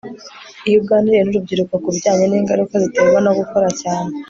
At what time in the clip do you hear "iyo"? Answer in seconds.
0.67-0.77